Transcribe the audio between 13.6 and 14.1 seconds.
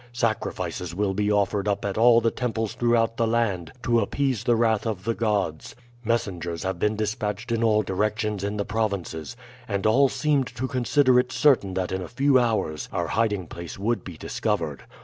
would